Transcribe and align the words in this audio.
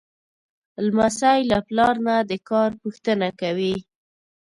لمسی 0.85 1.39
له 1.51 1.57
پلار 1.67 1.95
نه 2.07 2.15
د 2.29 2.31
کار 2.49 2.69
پوښتنه 2.81 3.27
کوي. 3.41 3.75